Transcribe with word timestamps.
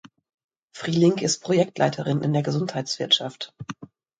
Frieling 0.75 1.19
ist 1.19 1.43
Projektleiterin 1.43 2.23
in 2.23 2.33
der 2.33 2.41
Gesundheitswirtschaft. 2.41 3.53